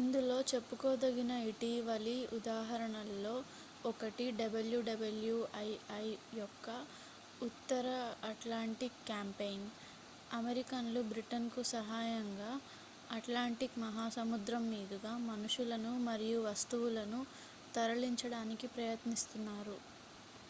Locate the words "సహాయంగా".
11.74-12.52